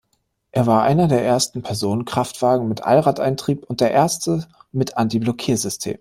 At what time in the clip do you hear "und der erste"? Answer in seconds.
3.69-4.47